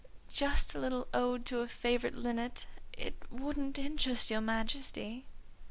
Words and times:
"Just 0.31 0.73
a 0.73 0.79
little 0.79 1.07
ode 1.13 1.45
to 1.45 1.59
a 1.59 1.67
favourite 1.67 2.15
linnet. 2.15 2.65
It 2.91 3.21
wouldn't 3.29 3.77
interest 3.77 4.31
your 4.31 4.41
Majesty." 4.41 5.27